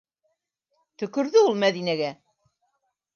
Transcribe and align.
Төкөрҙө 1.03 1.43
ул 1.49 1.59
Мәҙинәгә! 1.65 2.09